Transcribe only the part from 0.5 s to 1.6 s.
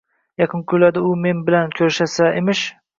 kunlarda uni men